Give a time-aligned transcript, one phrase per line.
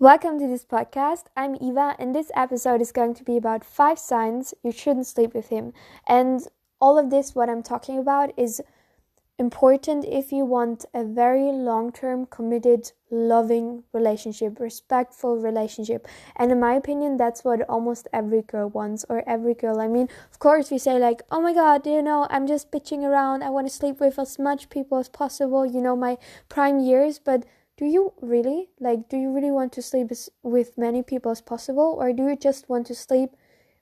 [0.00, 1.24] Welcome to this podcast.
[1.36, 5.34] I'm Eva, and this episode is going to be about five signs you shouldn't sleep
[5.34, 5.74] with him.
[6.08, 6.40] And
[6.80, 8.62] all of this, what I'm talking about, is
[9.38, 16.08] important if you want a very long term, committed, loving relationship, respectful relationship.
[16.34, 19.82] And in my opinion, that's what almost every girl wants, or every girl.
[19.82, 23.02] I mean, of course, we say, like, oh my god, you know, I'm just bitching
[23.02, 23.42] around.
[23.42, 26.16] I want to sleep with as much people as possible, you know, my
[26.48, 27.44] prime years, but
[27.80, 28.68] do you really?
[28.78, 32.36] Like do you really want to sleep with many people as possible or do you
[32.36, 33.30] just want to sleep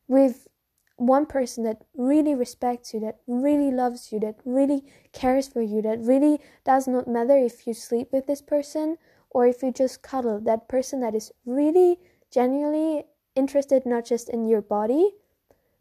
[0.07, 0.47] with
[0.97, 5.83] one person that really respects you that really loves you that really cares for you
[5.83, 8.99] that really does not matter if you sleep with this person
[9.31, 10.41] or if you just cuddle?
[10.41, 11.99] That person that is really
[12.33, 15.11] genuinely interested not just in your body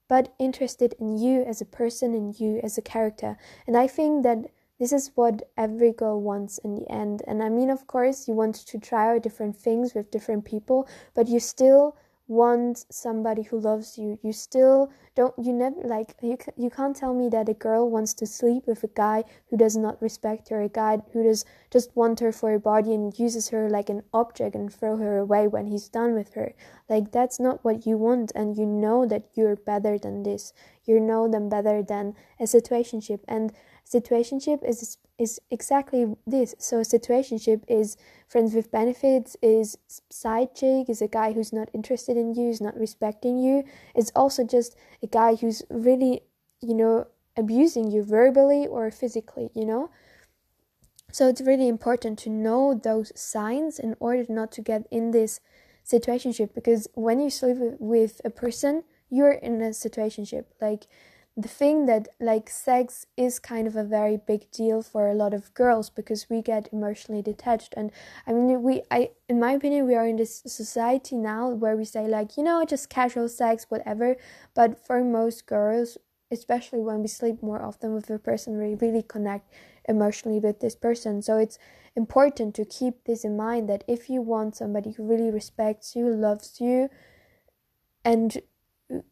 [0.08, 3.38] but interested in you as a person and you as a character.
[3.68, 4.40] And i think that
[4.80, 7.22] this is what every girl wants in the end.
[7.28, 10.88] And I mean, of course, you want to try out different things with different people,
[11.16, 11.96] but you still
[12.28, 14.20] want somebody who loves you.
[14.22, 18.14] You still don't, you never, like, you, you can't tell me that a girl wants
[18.16, 21.96] to sleep with a guy who does not respect her, a guy who does just
[21.96, 25.48] want her for her body and uses her like an object and throw her away
[25.48, 26.54] when he's done with her.
[26.90, 30.54] Like, that's not what you want, and you know that you're better than this.
[30.88, 33.20] You know them better than a situationship.
[33.28, 33.54] And
[33.86, 36.56] situationship is is exactly this.
[36.60, 39.78] So a situationship is friends with benefits is
[40.10, 43.64] side chick is a guy who's not interested in you is not respecting you.
[43.96, 46.22] It's also just a guy who's really
[46.62, 49.90] you know abusing you verbally or physically you know?
[51.12, 55.40] So it's really important to know those signs in order not to get in this
[55.86, 60.46] situationship because when you sleep with a person you're in a situationship.
[60.62, 60.88] Like
[61.36, 65.36] the thing that like sex is kind of a very big deal for a lot
[65.36, 67.76] of girls because we get emotionally detached.
[67.78, 67.92] And
[68.26, 71.86] i mean we i in my opinion we are in this society now where we
[71.86, 74.16] say like you know just casual sex whatever.
[74.56, 75.98] But for most girls
[76.32, 79.54] especially when we sleep more often with a person we really connect
[79.88, 81.22] emotionally with this person.
[81.22, 81.60] So it's
[81.96, 86.10] important to keep this in mind that if you want somebody who really respects you
[86.10, 86.90] loves you
[88.04, 88.42] and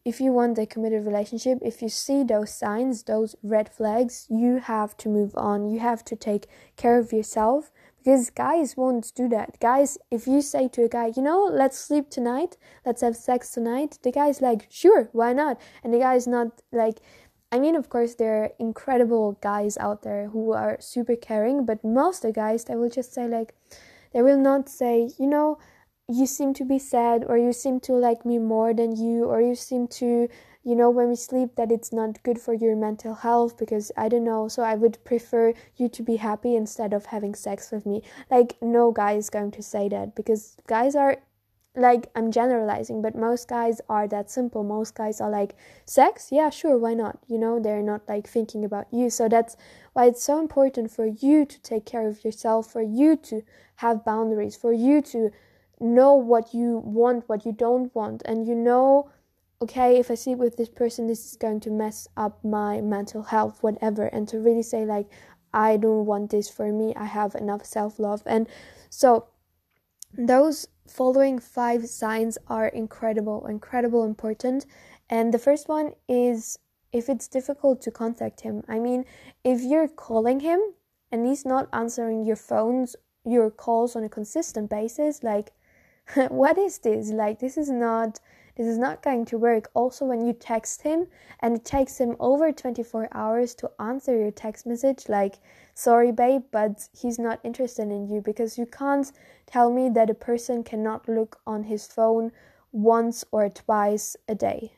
[0.04, 4.58] if you want a committed relationship, if you see those signs, those red flags, you
[4.58, 5.68] have to move on.
[5.70, 9.58] You have to take care of yourself because guys won't do that.
[9.60, 12.56] Guys, if you say to a guy, you know, let's sleep tonight,
[12.86, 15.60] let's have sex tonight, the guy's like, sure, why not?
[15.82, 17.00] And the guy's not like,
[17.52, 21.84] I mean, of course, there are incredible guys out there who are super caring, but
[21.84, 23.54] most of the guys, they will just say, like,
[24.12, 25.58] they will not say, you know,
[26.08, 29.40] you seem to be sad or you seem to like me more than you or
[29.40, 30.28] you seem to
[30.62, 34.08] you know when we sleep that it's not good for your mental health because i
[34.08, 37.84] don't know so i would prefer you to be happy instead of having sex with
[37.86, 38.02] me.
[38.30, 41.16] Like no guy is going to say that because guys are
[41.74, 44.62] like i'm generalizing but most guys are that simple.
[44.62, 46.28] Most guys are like sex?
[46.30, 47.18] Yeah sure why not?
[47.26, 49.10] You know they're not like thinking about you.
[49.10, 49.56] So that's
[49.92, 53.42] why it's so important for you to take care of yourself for you to
[53.76, 55.30] have boundaries for you to
[55.80, 59.10] know what you want, what you don't want, and you know,
[59.60, 63.22] okay, if I sleep with this person, this is going to mess up my mental
[63.22, 65.08] health, whatever, and to really say, like,
[65.52, 68.22] I don't want this for me, I have enough self love.
[68.26, 68.48] And
[68.90, 69.28] so,
[70.12, 74.66] those following five signs are incredible, incredible important.
[75.08, 76.58] And the first one is
[76.92, 78.62] if it's difficult to contact him.
[78.68, 79.04] I mean,
[79.44, 80.60] if you're calling him
[81.12, 85.52] and he's not answering your phones, your calls on a consistent basis, like
[86.28, 87.10] what is this?
[87.10, 88.20] Like this is not
[88.56, 89.70] this is not going to work.
[89.74, 91.06] Also when you text him
[91.40, 95.36] and it takes him over 24 hours to answer your text message like
[95.74, 99.12] sorry babe, but he's not interested in you because you can't
[99.46, 102.32] tell me that a person cannot look on his phone
[102.72, 104.72] once or twice a day.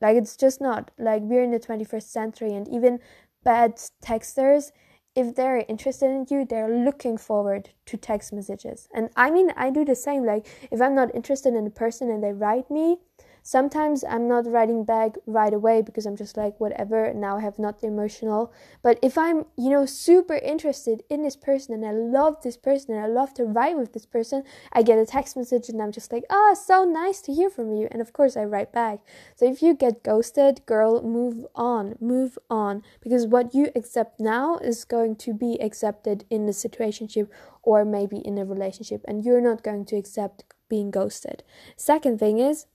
[0.00, 0.90] Like it's just not.
[0.98, 3.00] Like we're in the 21st century and even
[3.44, 4.72] bad texters
[5.20, 8.88] if they're interested in you, they're looking forward to text messages.
[8.94, 10.24] And I mean, I do the same.
[10.24, 12.98] Like, if I'm not interested in a person and they write me,
[13.42, 17.58] Sometimes I'm not writing back right away because I'm just like, whatever, now I have
[17.58, 18.52] not emotional.
[18.82, 22.94] But if I'm, you know, super interested in this person and I love this person
[22.94, 25.92] and I love to write with this person, I get a text message and I'm
[25.92, 27.88] just like, oh, so nice to hear from you.
[27.90, 29.00] And of course, I write back.
[29.36, 32.82] So if you get ghosted, girl, move on, move on.
[33.00, 37.28] Because what you accept now is going to be accepted in the situationship
[37.62, 41.42] or maybe in a relationship, and you're not going to accept being ghosted.
[41.76, 42.66] Second thing is,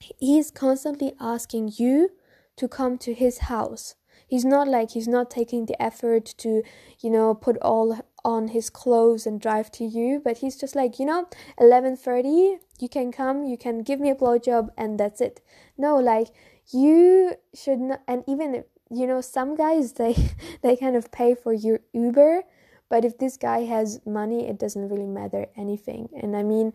[0.00, 2.10] he's constantly asking you
[2.56, 3.94] to come to his house.
[4.28, 6.62] he's not like he's not taking the effort to
[7.00, 10.98] you know put all on his clothes and drive to you but he's just like
[11.00, 11.26] you know
[11.58, 15.40] 11:30 you can come you can give me a blowjob and that's it
[15.86, 16.28] no like
[16.72, 18.62] you should not and even
[19.00, 20.14] you know some guys they
[20.62, 22.42] they kind of pay for your uber
[22.88, 26.72] but if this guy has money it doesn't really matter anything and i mean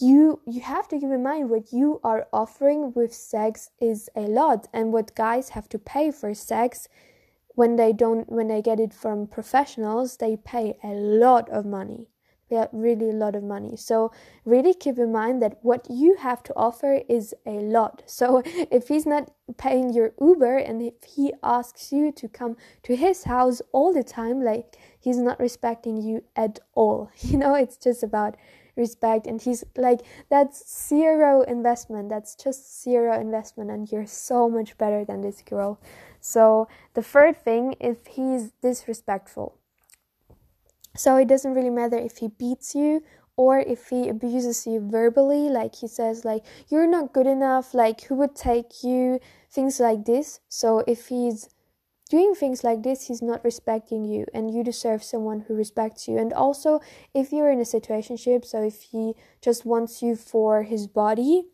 [0.00, 4.20] you you have to keep in mind what you are offering with sex is a
[4.20, 6.88] lot and what guys have to pay for sex
[7.54, 12.06] when they don't when they get it from professionals they pay a lot of money.
[12.48, 13.76] Yeah really a lot of money.
[13.76, 14.12] So
[14.44, 18.04] really keep in mind that what you have to offer is a lot.
[18.06, 22.94] So if he's not paying your uber and if he asks you to come to
[22.94, 27.10] his house all the time like he's not respecting you at all.
[27.20, 28.36] You know it's just about
[28.78, 32.08] respect and he's like that's zero investment.
[32.08, 35.80] That's just zero investment and you're so much better than this girl.
[36.20, 39.56] So the third thing if he's disrespectful.
[40.96, 43.02] So it doesn't really matter if he beats you
[43.36, 48.02] or if he abuses you verbally like he says like you're not good enough like
[48.02, 49.20] who would take you?
[49.50, 50.40] Things like this.
[50.48, 51.48] So if he's
[52.08, 56.18] doing things like this, he's not respecting you, and you deserve someone who respects you.
[56.18, 56.80] And also,
[57.14, 61.44] if you're in a situationship, so if he just wants you for his body,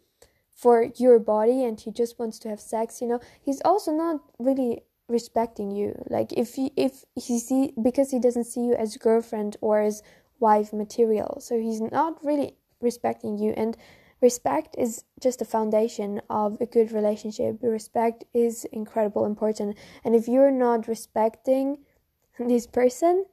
[0.55, 4.21] for your body, and he just wants to have sex, you know, he's also not
[4.39, 6.03] really respecting you.
[6.09, 10.03] Like if he if he see because he doesn't see you as girlfriend or as
[10.41, 13.77] wife material, so he's not really respecting you and
[14.29, 17.59] respect is just the foundation of a good relationship.
[17.63, 19.77] Respect is incredible important.
[20.03, 21.79] And if you're not respecting
[22.39, 23.27] this person,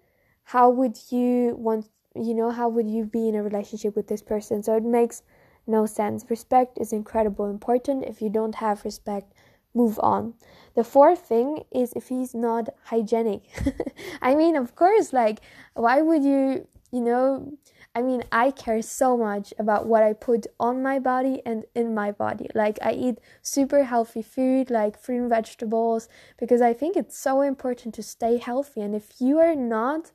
[0.43, 4.21] how would you want you know, how would you be in a relationship with this
[4.21, 4.61] person?
[4.63, 5.23] So it makes
[5.65, 6.25] no sense.
[6.29, 8.03] Respect is incredible important.
[8.05, 9.31] If you don't have respect,
[9.73, 10.33] move on.
[10.75, 13.43] The fourth thing is if he's not hygienic.
[14.21, 15.39] I mean, of course, like,
[15.73, 17.53] why would you, you know,
[17.95, 21.93] I mean, I care so much about what I put on my body and in
[21.93, 22.47] my body.
[22.53, 27.41] Like, I eat super healthy food, like fruit and vegetables, because I think it's so
[27.41, 28.81] important to stay healthy.
[28.81, 30.11] And if you are not,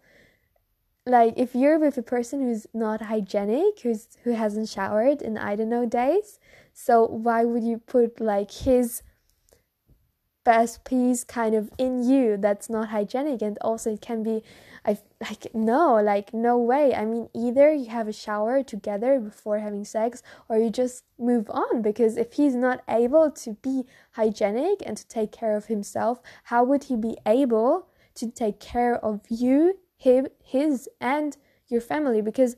[1.06, 5.56] like, if you're with a person who's not hygienic, who's who hasn't showered in I
[5.56, 6.38] don't know days,
[6.72, 9.02] so why would you put like his
[10.46, 13.42] best piece kind of in you that's not hygienic?
[13.42, 14.42] And also, it can be
[14.86, 16.94] I like no, like no way.
[16.94, 21.50] I mean, either you have a shower together before having sex or you just move
[21.50, 26.20] on because if he's not able to be hygienic and to take care of himself,
[26.44, 31.36] how would he be able to take care of you, him, his and
[31.68, 32.56] your family because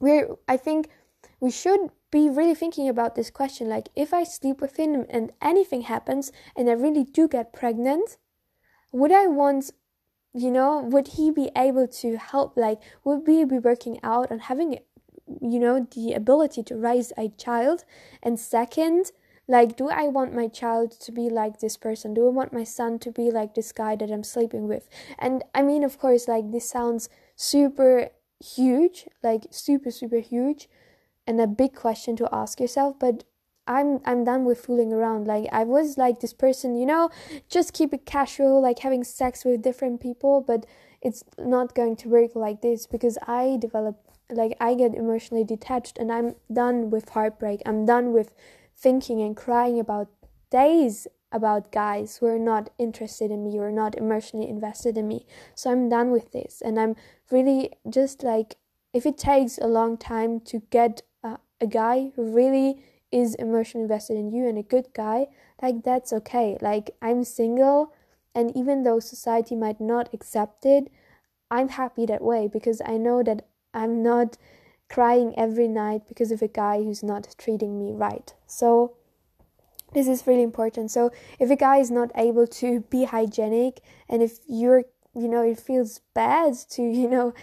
[0.00, 0.88] we're I think
[1.40, 5.32] we should be really thinking about this question like if I sleep with him and
[5.42, 8.16] anything happens and I really do get pregnant,
[8.92, 9.72] would I want
[10.34, 12.56] you know would he be able to help?
[12.56, 14.78] Like would we be working out and having
[15.40, 17.84] you know the ability to raise a child?
[18.22, 19.12] And second
[19.50, 22.14] like do i want my child to be like this person?
[22.14, 24.88] Do i want my son to be like this guy that i'm sleeping with?
[25.18, 30.68] And i mean of course like this sounds super huge like super super huge
[31.28, 33.24] and a big question to ask yourself but
[33.68, 35.26] I'm I'm done with fooling around.
[35.26, 37.10] Like I was like this person, you know,
[37.48, 40.64] just keep it casual, like having sex with different people, but
[41.02, 43.96] it's not going to work like this because I develop
[44.30, 47.60] like I get emotionally detached and I'm done with heartbreak.
[47.66, 48.34] I'm done with
[48.74, 50.08] thinking and crying about
[50.50, 55.26] days about guys who are not interested in me or not emotionally invested in me.
[55.54, 56.96] So I'm done with this and I'm
[57.30, 58.56] really just like
[58.94, 61.02] if it takes a long time to get
[61.60, 65.26] a, guy who really is emotionally invested in you and a good guy,
[65.62, 66.56] like that's okay.
[66.60, 67.92] Like I'm single
[68.34, 70.90] and even though society might not accept it,
[71.50, 74.36] I'm happy that way because I know that I'm not
[74.88, 78.34] crying every night because of a guy who's not treating me right.
[78.46, 78.94] So
[79.92, 80.90] this is really important.
[80.90, 84.84] So if a guy is not able to be hygienic and if you're
[85.14, 87.34] you know it feels bad to you know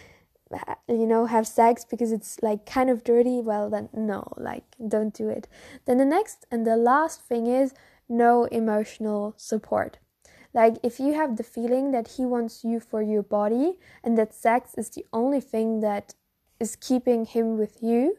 [0.87, 5.13] you know have sex because it's like kind of dirty well then no like don't
[5.13, 5.47] do it.
[5.85, 7.73] Then the next and the last thing is
[8.07, 9.97] no emotional support.
[10.53, 14.33] Like if you have the feeling that he wants you for your body and that
[14.33, 16.15] sex is the only thing that
[16.59, 18.17] is keeping him with you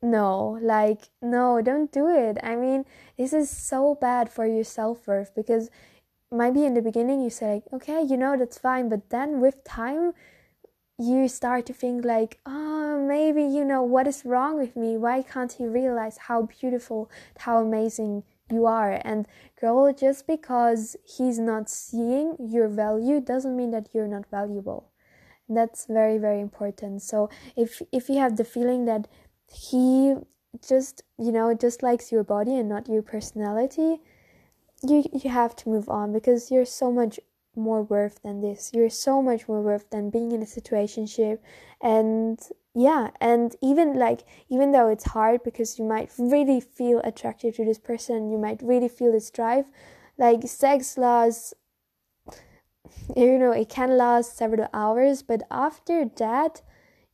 [0.00, 2.38] no like no don't do it.
[2.42, 2.84] I mean
[3.16, 5.70] this is so bad for your self-worth because
[6.30, 9.62] maybe in the beginning you say like okay you know that's fine but then with
[9.64, 10.12] time
[10.98, 15.22] you start to think like oh maybe you know what is wrong with me why
[15.22, 19.00] can't he realize how beautiful how amazing you are.
[19.04, 19.26] And
[19.60, 24.90] girl, just because he's not seeing your value doesn't mean that you're not valuable.
[25.48, 27.02] That's very, very important.
[27.02, 29.08] So if if you have the feeling that
[29.46, 30.14] he
[30.66, 34.00] just you know just likes your body and not your personality,
[34.82, 37.20] you you have to move on because you're so much
[37.56, 38.70] more worth than this.
[38.74, 41.38] You're so much more worth than being in a situationship
[41.80, 42.40] and
[42.74, 47.64] yeah, and even like even though it's hard because you might really feel attracted to
[47.64, 49.66] this person, you might really feel this drive,
[50.18, 51.54] like sex lasts
[53.16, 56.62] you know, it can last several hours, but after that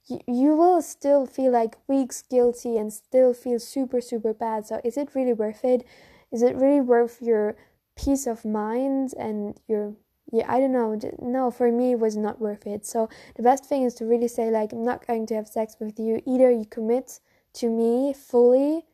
[0.07, 4.67] you, you will still feel like weeks guilty and still feel super super bad.
[4.67, 5.87] So is it really worth it?
[6.33, 7.57] Is it really worth your
[7.97, 9.95] peace of mind and your
[10.31, 10.99] yeah i don't know.
[11.21, 12.87] No for me it was not worth it.
[12.87, 15.77] So the best thing is to really say like i'm not going to have sex
[15.81, 16.23] with you.
[16.27, 17.21] Either you commit
[17.55, 18.85] to me fully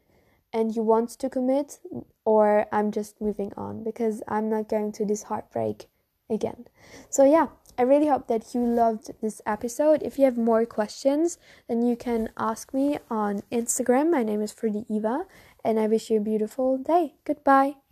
[0.53, 1.79] and you want to commit
[2.25, 5.87] or i'm just moving on because i'm not going to this heartbreak
[6.31, 6.67] again.
[7.11, 10.03] So yeah i really hope that you loved this episode.
[10.03, 11.39] If you have more questions
[11.69, 14.11] then you can ask me on instagram.
[14.11, 15.27] My name is Fruity Eva
[15.65, 17.15] and i wish you a beautiful day.
[17.25, 17.86] Goodbye